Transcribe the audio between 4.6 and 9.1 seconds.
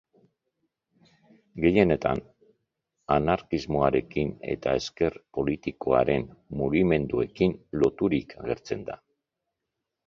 ezker politikoaren mugimenduekin loturik agertzen da.